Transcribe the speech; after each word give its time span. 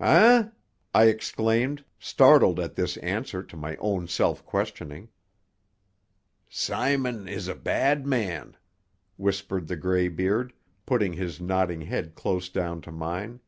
"Eh?" 0.00 0.46
I 0.92 1.04
exclaimed, 1.04 1.82
startled 1.98 2.60
at 2.60 2.74
this 2.74 2.98
answer 2.98 3.42
to 3.42 3.56
my 3.56 3.74
own 3.76 4.06
self 4.06 4.44
questioning. 4.44 5.08
"Simon 6.46 7.26
is 7.26 7.48
a 7.48 7.54
bad 7.54 8.06
man," 8.06 8.58
whispered 9.16 9.66
the 9.66 9.76
greybeard, 9.76 10.52
putting 10.84 11.14
his 11.14 11.40
nodding 11.40 11.80
head 11.80 12.14
close 12.14 12.50
down 12.50 12.82
to 12.82 12.92
mine. 12.92 13.40